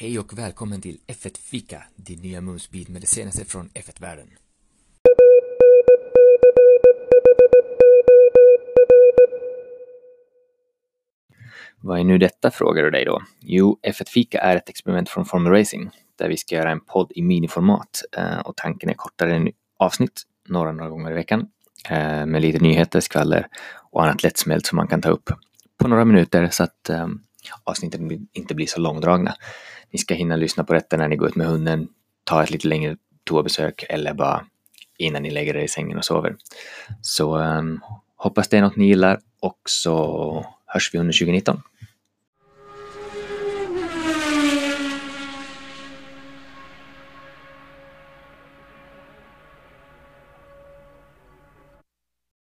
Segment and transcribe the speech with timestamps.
[0.00, 4.28] Hej och välkommen till F1 Fika, din nya mumsbit med det senaste från F1-världen.
[11.76, 13.22] Vad är nu detta frågar du dig då?
[13.40, 17.12] Jo, F1 Fika är ett experiment från Formel Racing där vi ska göra en podd
[17.14, 19.48] i miniformat eh, och tanken är kortare än
[19.78, 21.48] avsnitt, några, några gånger i veckan
[21.88, 23.46] eh, med lite nyheter, skvaller
[23.90, 25.30] och annat lättsmält som man kan ta upp
[25.78, 27.06] på några minuter så att eh,
[27.64, 29.34] avsnitten inte blir så långdragna.
[29.90, 31.88] Ni ska hinna lyssna på detta när ni går ut med hunden,
[32.24, 34.46] ta ett lite längre toabesök eller bara
[34.98, 36.36] innan ni lägger er i sängen och sover.
[37.02, 37.80] Så um,
[38.16, 41.62] hoppas det är något ni gillar och så hörs vi under 2019.